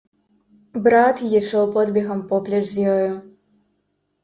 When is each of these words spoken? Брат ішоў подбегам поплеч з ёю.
Брат 0.87 1.21
ішоў 1.41 1.69
подбегам 1.77 2.25
поплеч 2.33 2.65
з 2.73 2.89
ёю. 2.97 3.11